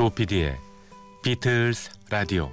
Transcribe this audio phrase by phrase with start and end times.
[0.00, 0.56] 조피디의
[1.22, 2.50] 비틀스 라디오.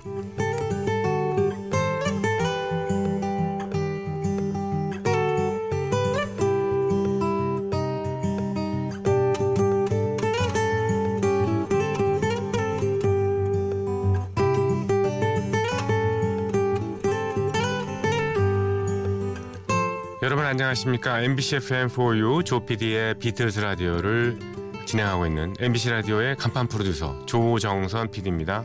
[20.21, 21.21] 여러분 안녕하십니까?
[21.21, 24.56] MBC FM4U 조피디의 비틀스 라디오를
[24.87, 28.63] 진행하고 있는 MBC 라디오의 간판 프로듀서 조정선 PD입니다.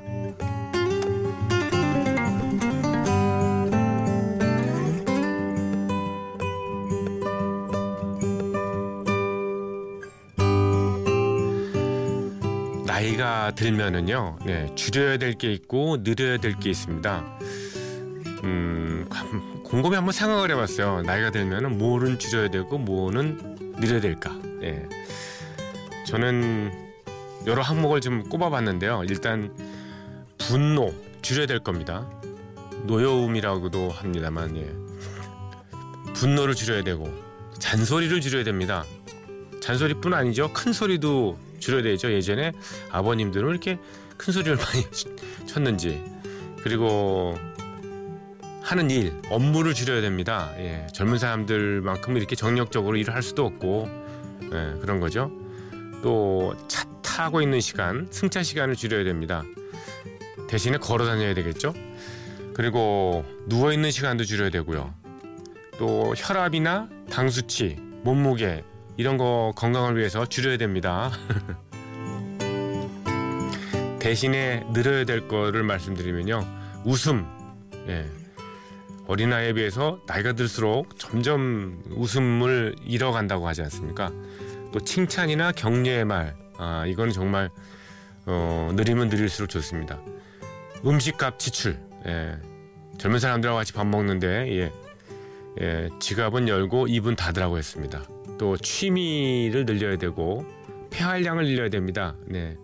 [12.86, 17.38] 나이가 들면은요, 네, 줄여야 될 게 있고 늘려야 될 게 있습니다.
[18.44, 19.08] 음,
[19.64, 21.02] 곰곰이 한번 생각을 해봤어요.
[21.02, 24.36] 나이가 들면은 뭐는 줄여야 되고 뭐는 늘려야 될까.
[24.62, 24.86] 예.
[26.06, 26.72] 저는
[27.47, 29.05] 여러 항목을 좀 꼽아봤는데요.
[29.08, 29.55] 일단
[30.39, 32.09] 분노 줄여야 될 겁니다.
[32.84, 34.72] 노여움이라고도 합니다만 예.
[36.14, 37.12] 분노를 줄여야 되고
[37.59, 38.84] 잔소리를 줄여야 됩니다.
[39.61, 40.53] 잔소리뿐 아니죠.
[40.53, 42.12] 큰 소리도 줄여야 되죠.
[42.12, 42.53] 예전에
[42.91, 43.78] 아버님들은 이렇게
[44.16, 44.84] 큰 소리를 많이
[45.47, 46.03] 쳤는지
[46.62, 47.39] 그리고
[48.62, 50.53] 하는 일, 업무를 줄여야 됩니다.
[50.59, 53.89] 예, 젊은 사람들만큼 이렇게 정력적으로 일을 할 수도 없고
[54.44, 55.31] 예, 그런 거죠.
[56.03, 59.45] 또 차 타고 있는 시간, 승차 시간을 줄여야 됩니다.
[60.48, 61.75] 대신에 걸어 다녀야 되겠죠.
[62.55, 64.94] 그리고 누워 있는 시간도 줄여야 되고요.
[65.78, 68.65] 또 혈압이나 당 수치, 몸무게
[68.97, 71.10] 이런 거 건강을 위해서 줄여야 됩니다.
[74.00, 76.44] 대신에 늘어야 될 거를 말씀드리면요.
[76.84, 77.26] 웃음.
[77.88, 78.06] 예.
[79.06, 84.10] 어린아이에 비해서 나이가 들수록 점점 웃음을 잃어간다고 하지 않습니까?
[84.72, 87.50] 또 칭찬이나 격려의 말, 아, 이거는 정말
[88.25, 90.00] 어, 느리면 느릴수록 좋습니다.
[90.84, 92.37] 음식값 지출, 예.
[92.99, 94.72] 젊은 사람들하고 같이 밥 먹는데 예.
[95.61, 98.03] 예, 지갑은 열고 입은 닫으라고 했습니다.
[98.38, 100.47] 또 취미를 늘려야 되고
[100.91, 102.15] 폐활량을 늘려야 됩니다.
[102.27, 102.56] 네.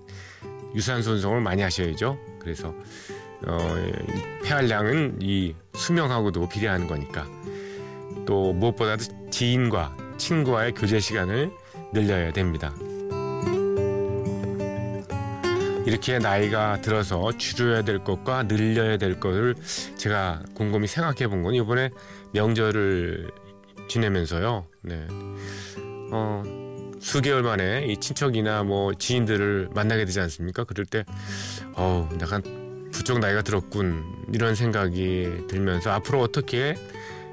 [0.74, 2.18] 유산소 운동을 많이 하셔야죠.
[2.40, 2.74] 그래서
[3.46, 3.58] 어,
[4.44, 7.26] 폐활량은 이 수명하고도 비례하는 거니까
[8.26, 11.50] 또 무엇보다도 지인과 친구와의 교제 시간을
[11.92, 12.72] 늘려야 됩니다.
[15.86, 19.54] 이렇게 나이가 들어서 줄여야 될 것과 늘려야 될 것을
[19.96, 21.90] 제가 곰곰이 생각해 본 건 이번에
[22.34, 23.30] 명절을
[23.88, 24.66] 지내면서요.
[24.82, 25.06] 네.
[26.12, 26.42] 어,
[27.00, 30.64] 수개월 만에 이 친척이나 뭐 지인들을 만나게 되지 않습니까?
[30.64, 31.04] 그럴 때,
[31.74, 32.42] 어우, 약간
[32.92, 36.74] 부쩍 나이가 들었군 이런 생각이 들면서 앞으로 어떻게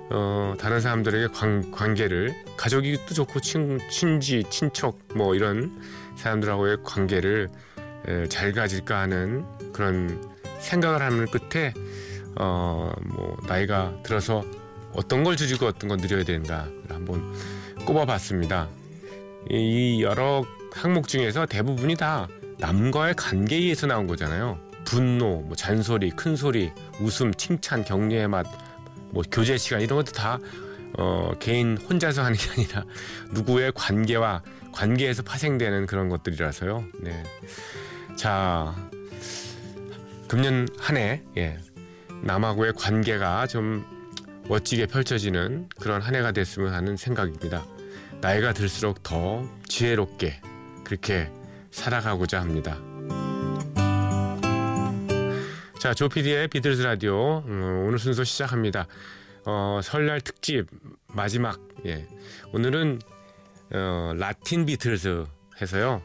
[0.10, 5.82] 어, 다른 사람들에게 관, 관계를 가족이도 좋고 친, 친지 친척 뭐 이런
[6.16, 7.50] 사람들하고의 관계를
[8.08, 10.22] 에, 잘 가질까 하는 그런
[10.60, 11.74] 생각을 하는 끝에
[12.38, 14.44] 어, 뭐 나이가 들어서
[14.94, 17.34] 어떤 걸 줄이고 어떤 걸 늘려야 된다를 한번
[17.86, 18.68] 꼽아봤습니다.
[19.50, 20.44] 이 여러
[20.74, 22.28] 항목 중에서 대부분이 다
[22.60, 24.60] 남과의 관계에 의해서 나온 거잖아요.
[24.86, 28.46] 분노, 뭐 잔소리, 큰 소리, 웃음, 칭찬, 격려의 맛,
[29.12, 30.40] 뭐 교제 시간 이런 것도 다
[30.98, 32.86] 어, 개인 혼자서 하는 게 아니라
[33.34, 36.84] 누구의 관계와 관계에서 파생되는 그런 것들이라서요.
[37.02, 37.24] 네.
[38.16, 38.76] 자,
[40.28, 41.58] 금년 한 해 예,
[42.24, 43.86] 남하고의 관계가 좀
[44.48, 47.66] 멋지게 펼쳐지는 그런 한 해가 됐으면 하는 생각입니다.
[48.22, 50.40] 나이가 들수록 더 지혜롭게
[50.84, 51.32] 그렇게
[51.72, 52.80] 살아가고자 합니다.
[55.86, 58.88] 자, 조피디의 비틀스 라디오 음, 오늘 순서 시작합니다.
[59.46, 60.66] 어, 설날 특집
[61.06, 62.08] 마지막 예.
[62.54, 63.00] 오늘은
[63.72, 65.26] 어, 라틴 비틀스
[65.62, 66.02] 해서요.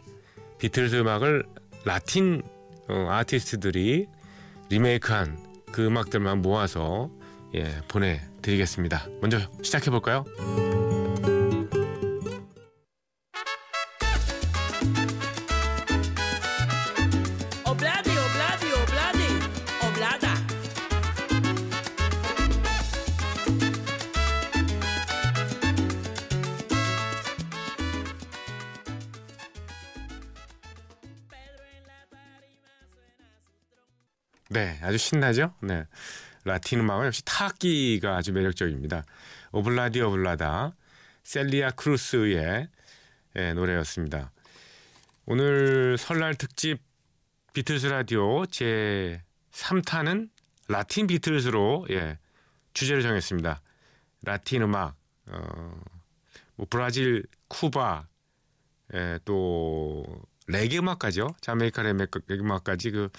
[0.59, 1.47] 비틀스 음악을
[1.87, 2.43] 라틴
[2.91, 4.07] 어, 아티스트들이
[4.69, 5.39] 리메이크한
[5.73, 7.11] 그 음악들만 모아서
[7.55, 9.07] 예, 보내드리겠습니다.
[9.23, 10.27] 먼저 시작해 볼까요?
[34.53, 35.55] 네, 아주 신나죠?
[35.63, 35.87] 네.
[36.45, 39.05] 라틴 음악은 역시 타악기가 아주 매력적입니다.
[39.53, 40.75] Ob-La-Di, Ob-La-Da,
[41.23, 42.69] 셀리아 크루스의
[43.37, 44.33] 예, 노래였습니다.
[45.25, 46.81] 오늘 설날 특집
[47.53, 50.31] 비틀스 라디오 제 3탄은
[50.67, 52.19] 라틴 비틀스로 예,
[52.75, 53.63] 주제를 정했습니다.
[54.23, 54.97] 라틴 음악,
[55.29, 55.81] 어,
[56.57, 58.09] 뭐 브라질, 쿠바,
[58.95, 60.05] 예, 또
[60.49, 61.29] 레게 음악까지요.
[61.41, 63.11] 자메이카 레게 음악까지 그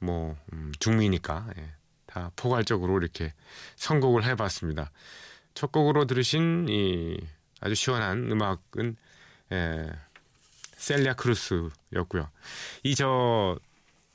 [0.00, 1.72] 뭐 음, 중미니까 예,
[2.06, 3.32] 다 포괄적으로 이렇게
[3.76, 4.90] 선곡을 해봤습니다.
[5.54, 7.18] 첫 곡으로 들으신 이
[7.60, 8.96] 아주 시원한 음악은
[9.52, 9.90] 예,
[10.76, 12.28] 셀리아 크루스였고요.
[12.84, 13.58] 이 저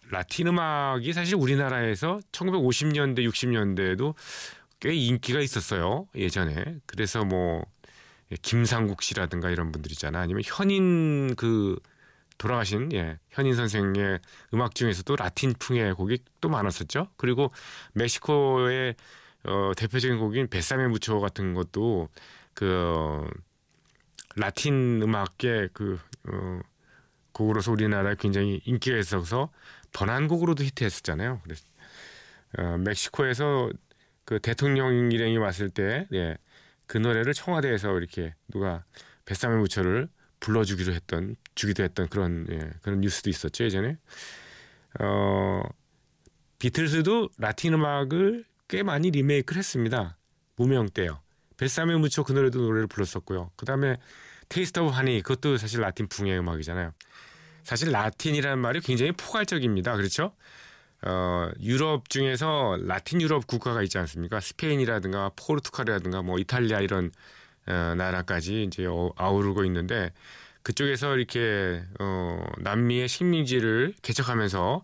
[0.10, 4.14] 라틴 음악이 사실 우리나라에서 1950년대 60년대에도
[4.80, 7.66] 꽤 인기가 있었어요 예전에 그래서 뭐
[8.42, 11.80] 김상국 씨라든가 이런 분들 있잖아 아니면 현인 그
[12.38, 14.20] 돌아가신 예 현인 선생의
[14.54, 17.52] 음악 중에서도 라틴풍의 곡이 또 많았었죠 그리고
[17.94, 18.96] 멕시코의
[19.44, 22.10] 어, 대표적인 곡인 Bésame Mucho 같은 것도
[22.54, 23.28] 그
[24.36, 26.60] 라틴 음악의 그 어,
[27.32, 29.52] 곡으로서 우리나라에 굉장히 인기가 있어서
[29.94, 31.42] 번안곡으로도 히트했었잖아요.
[31.44, 31.66] 그래서
[32.58, 33.70] 어, 멕시코에서
[34.24, 36.38] 그 대통령 일행이 왔을 때, 예,
[36.88, 38.84] 그 노래를 청와대에서 이렇게 누가
[39.26, 40.10] Bésame Mucho를
[40.40, 43.98] 불러주기로 했던, 주기도 했던 그런 예, 그런 뉴스도 있었죠 예전에.
[45.00, 45.62] 어,
[46.60, 50.18] 비틀스도 라틴 음악을 꽤 많이 리메이크를 했습니다.
[50.56, 51.22] 무명 때요.
[51.58, 53.52] Bésame Mucho 그 노래도 노래를 불렀었고요.
[53.56, 53.98] 그 다음에
[54.50, 56.92] Taste of Honey 그것도 사실 라틴 풍의 음악이잖아요.
[57.64, 59.96] 사실 라틴이라는 말이 굉장히 포괄적입니다.
[59.96, 60.34] 그렇죠?
[61.02, 64.40] 어, 유럽 중에서 라틴 유럽 국가가 있지 않습니까?
[64.40, 67.12] 스페인이라든가 포르투갈이라든가 뭐 이탈리아 이런
[67.68, 70.12] 어, 나라까지 이제 어, 아우르고 있는데
[70.64, 74.84] 그쪽에서 이렇게 어, 남미의 식민지를 개척하면서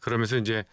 [0.00, 0.64] 그러면서 이제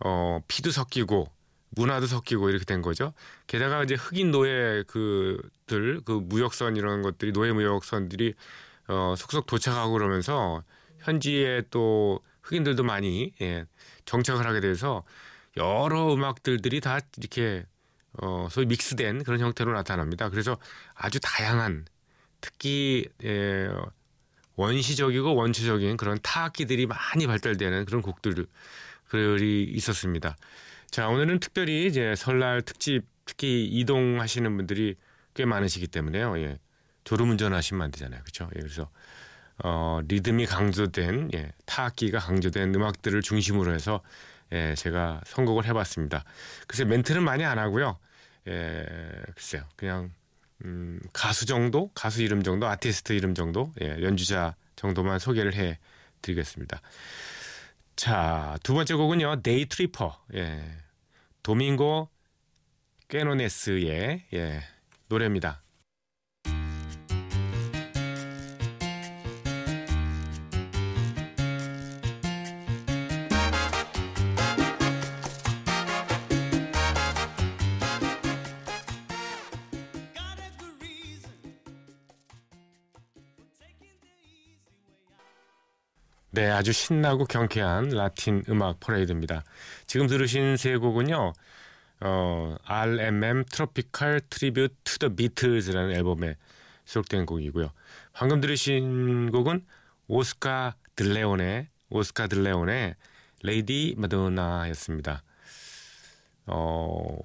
[0.00, 1.30] 어, 피도 섞이고
[1.70, 3.12] 문화도 섞이고 이렇게 된 거죠.
[3.46, 8.34] 게다가 이제 흑인 노예 그들 그 무역선 이런 것들이 노예 무역선들이
[8.88, 10.64] 어, 속속 도착하고 그러면서
[10.98, 13.64] 현지에 또 흑인들도 많이 예,
[14.04, 15.04] 정착을 하게 돼서
[15.56, 17.64] 여러 음악들들이 다 이렇게
[18.14, 20.28] 어, 소위 믹스된 그런 형태로 나타납니다.
[20.28, 20.58] 그래서
[20.94, 21.86] 아주 다양한
[22.40, 23.68] 특히 예,
[24.56, 28.46] 원시적이고 원초적인 그런 타악기들이 많이 발달되는 그런 곡들이
[29.64, 30.36] 있었습니다.
[30.90, 34.96] 자 오늘은 특별히 이제 설날 특집 특히 이동하시는 분들이
[35.34, 36.38] 꽤 많으시기 때문에요.
[36.38, 36.58] 예.
[37.04, 38.20] 졸음 운전 하시면 안 되잖아요.
[38.22, 38.50] 그렇죠?
[38.56, 38.90] 예, 그래서
[39.62, 44.00] 어, 리듬이 강조된 예, 타악기가 강조된 음악들을 중심으로 해서
[44.52, 46.24] 예, 제가 선곡을 해봤습니다.
[46.66, 47.98] 글쎄 멘트는 많이 안 하고요.
[48.48, 48.84] 예,
[49.34, 50.12] 글쎄요, 그냥
[50.64, 56.80] 음, 가수 정도, 가수 이름 정도, 아티스트 이름 정도, 예, 연주자 정도만 소개를 해드리겠습니다.
[57.96, 60.62] 자, 두 번째 곡은요, Day Tripper, 예,
[61.42, 62.08] 도밍고
[63.08, 64.62] 깨노네스의 예,
[65.08, 65.62] 노래입니다.
[86.32, 89.42] 네, 아주 신나고 경쾌한 라틴 음악 퍼레이드입니다.
[89.86, 91.32] 지금 들으신 세 곡은요.
[92.02, 96.36] 어, RMM 트로피칼 트리뷰트 투더 비틀즈라는 앨범에
[96.84, 97.70] 수록된 곡이고요.
[98.12, 99.64] 방금 들으신 곡은
[100.06, 102.94] 오스카 들레온의 오스카 들레온의
[103.42, 105.22] Lady Madonna였습니다.
[106.46, 107.18] 어,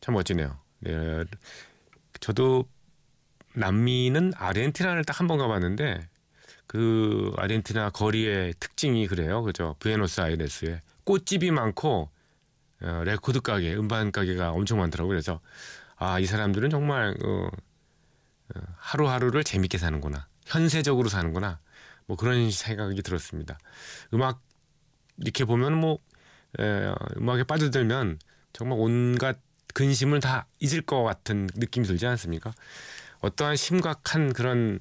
[0.00, 0.58] 참 멋지네요.
[0.80, 1.24] 네,
[2.20, 2.66] 저도
[3.54, 6.00] 남미는 아르헨티나를 딱 한 번 가봤는데
[6.66, 9.42] 그 아르헨티나 거리의 특징이 그래요.
[9.42, 9.76] 그죠?
[9.80, 12.10] 부에노스아이레스에 꽃집이 많고
[12.82, 15.08] 어, 레코드 가게, 음반 가게가 엄청 많더라고요.
[15.08, 15.40] 그래서
[15.96, 17.48] 아, 이 사람들은 정말 어,
[18.54, 20.26] 어, 하루하루를 재밌게 사는구나.
[20.46, 21.60] 현세적으로 사는구나.
[22.06, 23.58] 뭐 그런 생각이 들었습니다.
[24.12, 24.42] 음악
[25.18, 25.98] 이렇게 보면 뭐
[26.58, 28.18] 에, 음악에 빠져들면
[28.52, 29.38] 정말 온갖
[29.72, 32.52] 근심을 다 잊을 것 같은 느낌이 들지 않습니까?
[33.20, 34.78] 어떠한 심각한 그런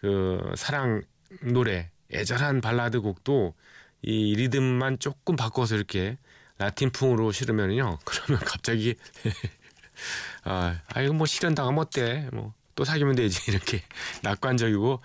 [0.00, 1.02] 그 사랑
[1.42, 3.54] 노래 애절한 발라드 곡도
[4.02, 6.18] 이 리듬만 조금 바꿔서 이렇게
[6.58, 8.96] 라틴풍으로 실으면요 그러면 갑자기
[10.44, 12.28] 아, 아 이거 뭐 실연 당하면 어때?
[12.32, 13.82] 뭐 또 사귀면 되지 이렇게
[14.22, 15.02] 낙관적이고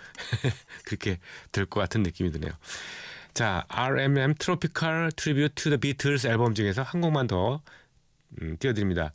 [0.85, 1.19] 그렇게
[1.51, 2.53] 될 것 같은 느낌이 드네요.
[3.33, 7.61] 자, RMM Tropical Tribute to the Beatles 앨범 중에서 한 곡만 더
[8.41, 9.11] 음, 띄워드립니다.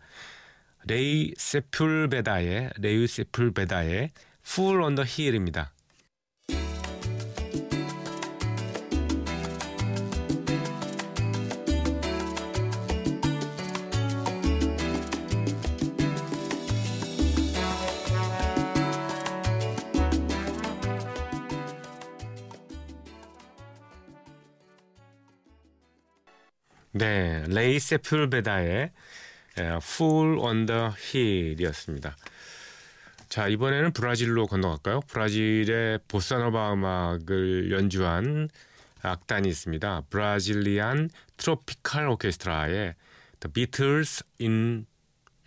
[0.87, 4.11] 레이 세풀베다의 레이 세풀베다의
[4.59, 5.73] on the Hill입니다.
[26.93, 28.91] 네, 레이 세풀베다의
[29.57, 32.17] Fool on the Hill이었습니다.
[33.29, 35.03] 자 이번에는 브라질로 건너갈까요?
[35.03, 38.49] 브라질의 보사노바 음악을 연주한
[39.03, 40.03] 악단이 있습니다.
[40.11, 42.97] 브라질리안 트로피칼 오케스트라의
[43.39, 44.85] The Beatles in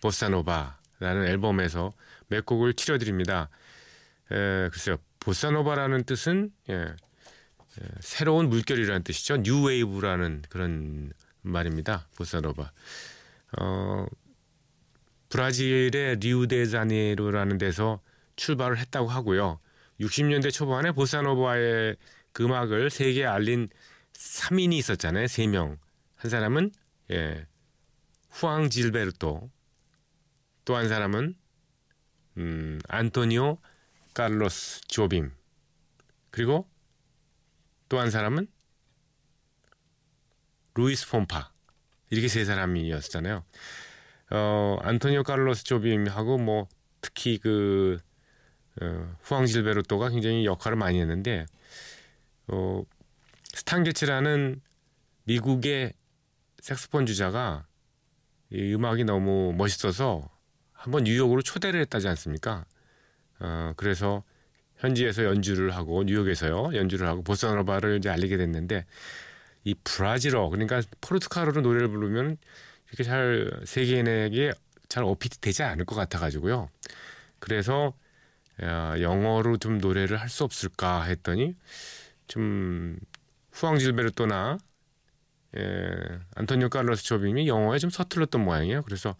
[0.02, 1.92] 보사노바라는 앨범에서
[2.30, 3.50] 몇 곡을 치려드립니다.
[4.32, 6.96] 에, 글쎄요, 보사노바라는 뜻은 예, 에,
[8.00, 9.44] 새로운 물결이라는 뜻이죠.
[9.44, 11.12] New Wave라는 그런
[11.44, 12.08] 말입니다.
[12.16, 12.72] 보사노바.
[13.60, 14.06] 어,
[15.30, 18.02] 브라질의 리우데자네이루라는 데서
[18.36, 19.60] 출발을 했다고 하고요.
[20.00, 21.98] 60년대 초반에 보사노바의
[22.32, 23.70] 그 음악을 세계에 알린
[24.14, 25.26] 3인이 있었잖아요.
[25.26, 25.78] 3명.
[26.16, 26.72] 한 사람은
[27.12, 27.46] 예,
[28.30, 29.52] 후앙 질베르토.
[30.66, 31.36] 또 한 사람은
[32.38, 33.58] 음, 안토니오
[34.14, 35.32] 칼로스 조빔.
[36.32, 36.68] 그리고
[37.90, 38.48] 또 한 사람은
[40.76, 41.52] 루이스 본파.
[42.10, 43.44] 이렇게 세 사람이었잖아요.
[44.32, 46.68] 어, 안토니오 칼로스 조빔하고 뭐
[47.02, 48.00] 특히 그
[48.82, 51.46] 어, 후앙 질베르토가 굉장히 역할을 많이 했는데
[52.48, 52.84] 어,
[53.54, 54.62] 스탄 게츠라는
[55.26, 55.94] 미국의
[56.62, 57.66] 색소폰 주자가
[58.50, 60.30] 이 음악이 너무 멋있어서
[60.72, 62.66] 한번 뉴욕으로 초대를 했다지 않습니까?
[63.40, 64.24] 어, 그래서
[64.78, 68.86] 현지에서 연주를 하고 뉴욕에서요 연주를 하고 보사노바를 이제 알리게 됐는데
[69.64, 72.38] 이 브라질어 그러니까 포르투갈어로 노래를 부르면
[72.90, 74.54] 이렇게 잘 세계인에게
[74.90, 76.70] 잘 어필이 되지 않을 것 같아 가지고요.
[77.40, 77.94] 그래서
[78.64, 81.56] 야, 영어로 좀 노래를 할 수 없을까 했더니
[82.28, 82.98] 좀
[83.52, 84.58] 후앙 질베르토나
[85.58, 88.82] 예, 안토니오 칼로스 조빔이 영어에 좀 서툴렀던 모양이에요.
[88.84, 89.16] 그래서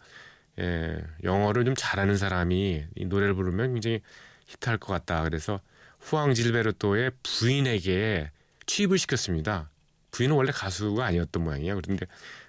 [0.60, 4.00] 예, 영어를 좀 잘하는 사람이 이 노래를 부르면 굉장히
[4.46, 5.22] 히트할 것 같다.
[5.24, 5.60] 그래서
[6.00, 8.30] 후앙 질베르토의 부인에게
[8.66, 9.70] 취입을 시켰습니다.
[10.14, 11.80] 부인은 원래 가수가 아니었던 모양이에요.
[11.82, 12.06] 그런데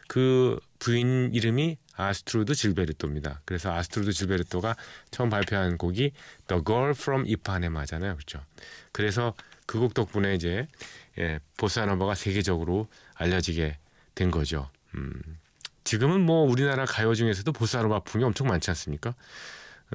[0.08, 3.42] 그 부인 이름이 아스트루드 질베르토입니다.
[3.44, 4.76] 그래서 아스트루드 질베르토가
[5.10, 6.12] 처음 발표한 곡이
[6.48, 8.16] The Girl from Ipanema잖아요.
[8.16, 8.42] 그렇죠?
[8.92, 9.34] 그래서
[9.66, 10.68] 그 곡 덕분에 이제
[11.18, 13.80] 예, 보사노바가 세계적으로 알려지게
[14.14, 14.70] 된 거죠.
[14.94, 15.20] 음,
[15.84, 19.16] 지금은 뭐 우리나라 가요 중에서도 보사노바 풍이 엄청 많지 않습니까?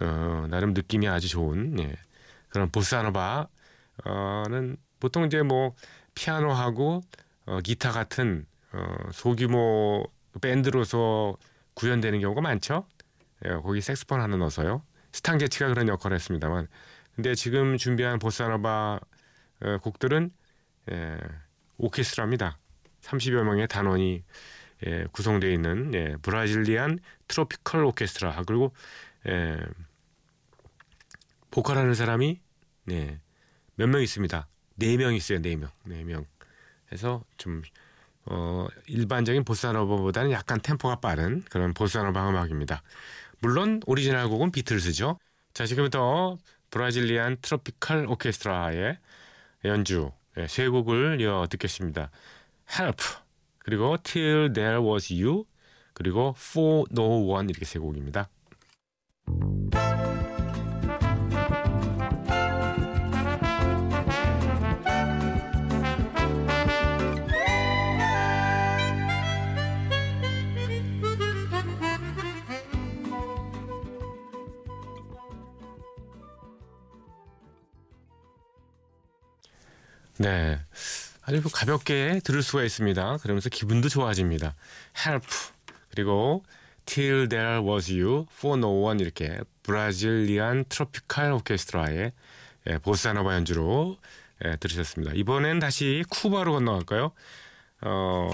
[0.01, 1.95] 어, 나름 느낌이 아주 좋은 예,
[2.49, 3.47] 그런 보사노바는
[4.99, 5.77] 보통 이제 뭐
[6.17, 7.03] 피아노하고
[7.51, 10.05] 어, 기타 같은 어, 소규모
[10.41, 11.37] 밴드로서
[11.75, 12.87] 구현되는 경우가 많죠.
[13.45, 14.85] 예, 거기 색스폰 하나 넣어서요.
[15.13, 16.69] 스탄게치가 그런 역할을 했습니다만,
[17.17, 19.01] 근데 지금 준비한 보사노바
[19.63, 20.31] 어, 곡들은
[20.93, 21.19] 예,
[21.79, 22.57] 오케스트라입니다.
[23.03, 24.23] 30여 명의 단원이
[24.87, 28.73] 예, 구성되어 있는 예, Brazilian Tropical Orchestra 그리고
[29.29, 29.59] 예,
[31.51, 32.41] 보컬하는 사람이
[32.85, 33.19] 네,
[33.75, 34.47] 몇명 있습니다.
[34.77, 35.43] 네 명 있어요.
[35.43, 36.25] 네 명, 네 명.
[36.93, 37.63] 해서 좀
[38.27, 42.83] 어, 일반적인 보사노바보다는 약간 템포가 빠른 그런 보사노바 음악입니다.
[43.41, 45.19] 물론 오리지널 곡은 비틀스죠.
[45.55, 46.39] 자 지금부터
[46.71, 48.99] 브라질리안 트로피칼 오케스트라의
[49.65, 52.11] 연주 네, 세 곡을 이어 듣겠습니다.
[52.79, 53.03] Help
[53.59, 55.45] 그리고 Till There Was You
[55.93, 58.29] 그리고 For No One 이렇게 세 곡입니다.
[80.21, 80.61] 네.
[81.23, 83.17] 아주 가볍게 들을 수가 있습니다.
[83.23, 84.55] 그러면서 기분도 좋아집니다.
[85.07, 85.27] Help
[85.91, 86.45] 그리고
[86.85, 92.13] Till There Was You, For No One 이렇게 브라질리안 트로피칼 오케스트라의
[92.67, 93.97] 예, 보사노바 연주로
[94.45, 95.15] 예, 들으셨습니다.
[95.15, 97.13] 이번엔 다시 쿠바로 건너갈까요?
[97.81, 98.31] 어,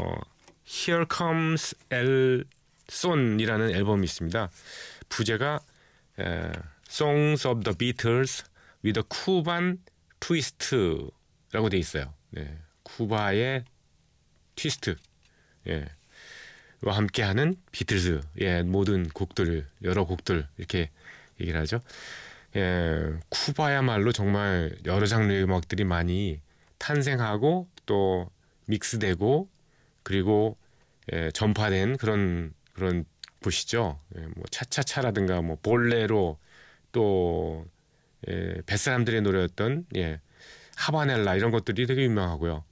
[0.66, 2.46] Here Comes El
[2.90, 4.50] Son이라는 앨범이 있습니다.
[5.08, 5.60] 부제가
[6.18, 6.50] 예,
[6.88, 8.42] Songs of the Beatles
[8.84, 9.78] with a Cuban
[10.18, 10.58] Twist
[11.56, 12.12] 라고 돼 있어요.
[12.32, 12.54] 네.
[12.82, 13.64] 쿠바의
[14.56, 14.94] 트위스트.
[15.68, 15.86] 예.
[16.82, 18.20] 와 함께하는 비틀즈.
[18.42, 20.90] 예, 모든 곡들, 여러 곡들 이렇게
[21.40, 21.80] 얘기를 하죠.
[22.56, 26.42] 예, 쿠바야말로 정말 여러 장르의 음악들이 많이
[26.76, 28.30] 탄생하고 또
[28.66, 29.48] 믹스되고
[30.02, 30.58] 그리고
[31.14, 33.06] 예, 전파된 그런 그런
[33.42, 33.98] 곳이죠.
[34.18, 36.38] 예, 뭐 차차차라든가 뭐 볼레로
[36.92, 37.66] 또
[38.28, 40.20] 예, 뱃사람들의 노래였던 예,
[40.76, 42.64] 하바넬라 이런 것들이 되게 유명하고요.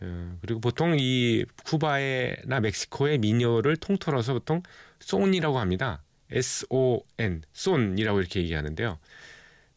[0.00, 4.62] 어, 그리고 보통 이 쿠바에나 멕시코의 민요를 통틀어서 보통
[5.00, 6.02] 손이라고 합니다.
[6.30, 8.98] S-O-N, 손이라고 이렇게 얘기하는데요.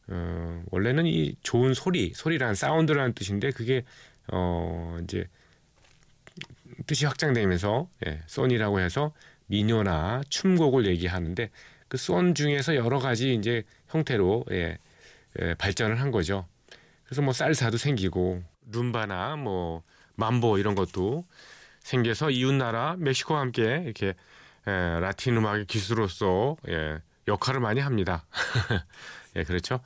[0.07, 3.83] 어, 원래는 이 좋은 소리, 소리란 사운드라는 뜻인데 그게
[4.31, 5.27] 어, 이제
[6.87, 9.13] 뜻이 확장되면서 예, 손이라고 해서
[9.47, 11.49] 민요나 춤곡을 얘기하는데
[11.87, 14.77] 그손 중에서 여러 가지 이제 형태로 예,
[15.41, 16.47] 예, 발전을 한 거죠.
[17.09, 19.81] 그래서 뭐 살사도 생기고 룸바나 뭐
[20.13, 21.25] 만보 이런 것도
[21.79, 24.13] 생겨서 이웃 나라 멕시코와 함께 이렇게
[24.67, 28.27] 예, 라틴 음악의 기수로서 예, 역할을 많이 합니다.
[29.35, 29.79] 예, 그렇죠.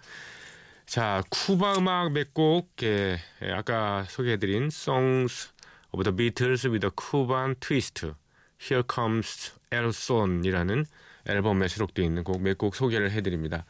[0.85, 5.53] 자, 쿠바 음악 몇 곡, 예, 예, 아까 소개해드린 Songs
[5.93, 8.11] of the Beatles with a Cuban Twist,
[8.59, 10.85] Here Comes El Son이라는
[11.25, 13.63] 앨범에 수록되어 있는 곡 몇 곡 소개를 해드립니다.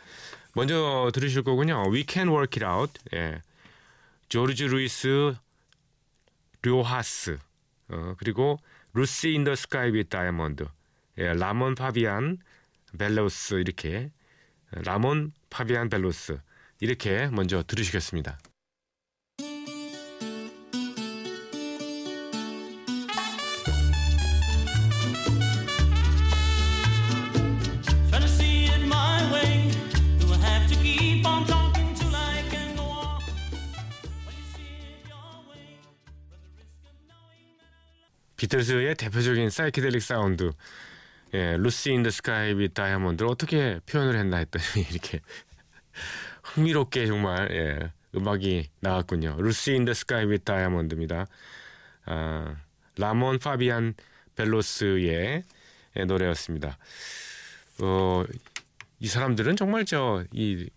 [0.53, 1.83] 먼저 들으실 곡은요.
[1.91, 3.41] We Can Work It Out, 예,
[4.29, 5.36] 조르지 루이스
[6.62, 7.38] 료하스,
[7.89, 8.60] 어, 그리고
[8.93, 10.65] Lucy in the Sky with Diamonds,
[11.17, 12.38] 예, 라몬 파비안
[12.98, 14.12] 벨로스 이렇게.
[14.75, 16.39] 라몬 파비안 벨로스
[16.79, 18.39] 이렇게 먼저 들으시겠습니다.
[38.57, 40.51] 비틀즈의 대표적인 사이키델릭 사운드
[41.33, 45.22] 예, Lucy in the Sky with Diamonds를 어떻게 표현을 했나 했더니 이렇게
[46.43, 49.38] 흥미롭게 정말 예, 음악이 나왔군요.
[49.39, 51.25] Lucy in the Sky with Diamonds입니다.
[52.05, 52.55] 아,
[52.98, 53.95] 라몬 파비안
[54.36, 55.43] 벨로스의
[55.98, 56.77] 예, 노래였습니다.
[57.81, 58.24] 어,
[59.00, 60.69] 이 사람들은 정말 저 이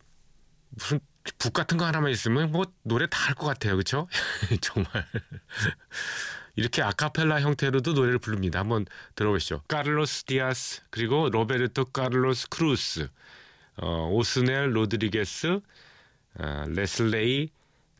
[0.70, 0.98] 무슨
[1.38, 3.72] 북 같은 거 하나만 있으면 뭐 노래 다 할 것 같아요.
[3.74, 4.08] 그렇죠?
[4.62, 5.04] 정말
[6.56, 8.58] 이렇게 아카펠라 형태로도 노래를 부릅니다.
[8.58, 9.62] 한번 들어보시죠.
[9.68, 13.08] 카를로스 디아스 그리고 로베르토 카를로스 크루스,
[13.76, 15.60] 어, 오스넬 로드리게스,
[16.38, 17.50] 어, 레슬레이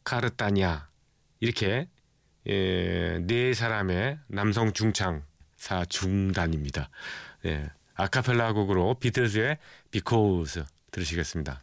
[0.05, 0.89] 카르타냐
[1.41, 1.89] 이렇게
[2.49, 6.91] 예, 네 사람의 남성 중창 사중창단입니다.
[7.45, 9.59] 예, 아카펠라 곡으로 비틀즈의
[9.91, 11.61] Because 들으시겠습니다.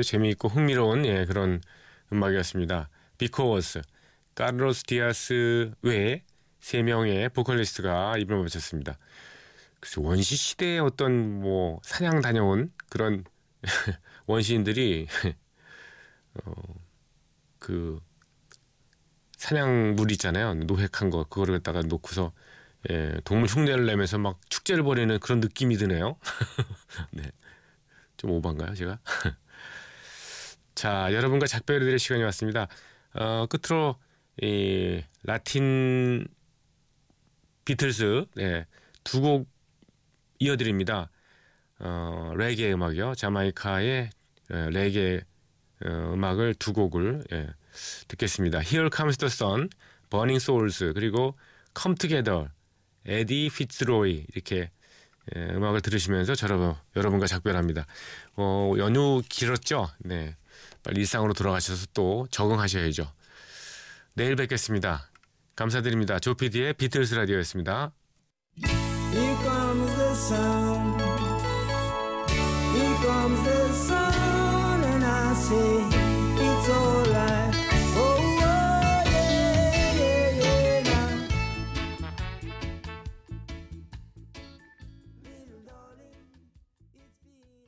[0.00, 1.60] 아주 재미있고 흥미로운 예, 그런
[2.10, 2.88] 음악이었습니다.
[3.18, 3.82] Because,
[4.34, 6.24] 카르로스 디아스 외에
[6.58, 8.96] 세 명의 보컬리스트가 이름을 붙였습니다.
[9.78, 13.24] 그래서 원시 시대의 어떤 뭐 사냥 다녀온 그런
[14.26, 15.06] 원시인들이
[16.44, 16.52] 어,
[17.58, 18.00] 그
[19.36, 20.54] 사냥물 있잖아요.
[20.54, 22.32] 노획한 거 그거를 갖다가 놓고서
[22.88, 26.16] 예, 동물 흉내를 내면서 막 축제를 벌이는 그런 느낌이 드네요.
[27.12, 27.24] 네.
[28.16, 28.98] 좀 오반가요, 제가?
[30.80, 32.66] 자, 여러분과 작별을 드릴 시간이 왔습니다.
[33.12, 33.96] 어, 끝으로
[34.40, 36.26] 이 라틴
[37.66, 38.64] 비틀스 네,
[39.04, 39.46] 두곡
[40.38, 41.10] 이어드립니다.
[41.80, 43.14] 어, 레게 음악이요.
[43.14, 44.08] 자마이카의
[44.54, 45.20] 예, 레게
[45.84, 47.48] 어, 음악을 두 곡을 예,
[48.08, 48.60] 듣겠습니다.
[48.60, 49.68] Here Comes the Sun,
[50.08, 51.36] Burning Souls 그리고
[51.78, 52.48] Come Together,
[53.04, 54.70] 에디 피츠로이 이렇게
[55.36, 57.86] 예, 음악을 들으시면서 저러, 여러분과 작별합니다.
[58.36, 59.90] 어, 연휴 길었죠?
[59.98, 60.36] 네.
[60.82, 63.12] 빨리 일상으로 돌아가셔서 또 적응하셔야죠.
[64.14, 65.10] 내일 뵙겠습니다.
[65.56, 66.18] 감사드립니다.
[66.18, 67.92] 조피디의 비틀스 라디오였습니다.